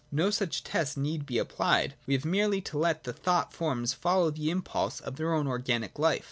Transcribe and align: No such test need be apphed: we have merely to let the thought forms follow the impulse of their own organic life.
No 0.11 0.31
such 0.31 0.63
test 0.63 0.97
need 0.97 1.27
be 1.27 1.35
apphed: 1.35 1.91
we 2.07 2.15
have 2.15 2.25
merely 2.25 2.59
to 2.61 2.77
let 2.79 3.03
the 3.03 3.13
thought 3.13 3.53
forms 3.53 3.93
follow 3.93 4.31
the 4.31 4.49
impulse 4.49 4.99
of 4.99 5.17
their 5.17 5.31
own 5.31 5.45
organic 5.47 5.99
life. 5.99 6.19